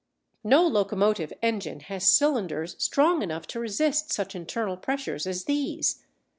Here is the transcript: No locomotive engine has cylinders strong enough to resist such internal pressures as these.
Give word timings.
No 0.43 0.65
locomotive 0.65 1.31
engine 1.43 1.81
has 1.81 2.09
cylinders 2.09 2.75
strong 2.79 3.21
enough 3.21 3.45
to 3.45 3.59
resist 3.59 4.11
such 4.11 4.33
internal 4.33 4.75
pressures 4.75 5.27
as 5.27 5.43
these. 5.43 6.03